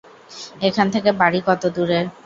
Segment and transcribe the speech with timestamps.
[0.61, 1.99] এখান থেকে বাড়ি কত দূরে?